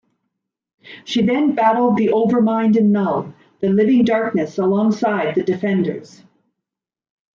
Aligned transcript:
She 1.05 1.21
then 1.21 1.53
battled 1.53 1.95
the 1.95 2.07
Overmind 2.07 2.75
and 2.75 2.91
Null, 2.91 3.35
the 3.59 3.69
Living 3.69 4.03
Darkness 4.03 4.57
alongside 4.57 5.35
the 5.35 5.43
Defenders. 5.43 6.23